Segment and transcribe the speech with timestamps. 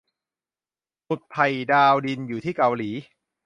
[1.05, 2.89] หมุดไผ่ดาวดินอยู่ที่เกาหลี